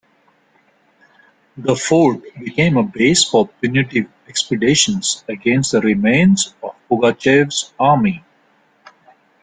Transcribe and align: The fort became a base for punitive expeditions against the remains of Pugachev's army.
The 1.57 1.75
fort 1.75 2.23
became 2.43 2.75
a 2.75 2.81
base 2.81 3.23
for 3.23 3.47
punitive 3.47 4.07
expeditions 4.27 5.23
against 5.29 5.73
the 5.73 5.81
remains 5.81 6.55
of 6.63 6.73
Pugachev's 6.89 7.71
army. 7.79 8.23